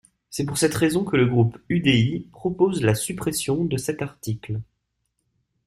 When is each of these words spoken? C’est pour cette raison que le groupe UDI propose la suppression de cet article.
C’est 0.31 0.47
pour 0.47 0.57
cette 0.57 0.73
raison 0.73 1.03
que 1.05 1.15
le 1.15 1.27
groupe 1.27 1.59
UDI 1.69 2.21
propose 2.31 2.81
la 2.81 2.95
suppression 2.95 3.65
de 3.65 3.77
cet 3.77 4.01
article. 4.01 4.59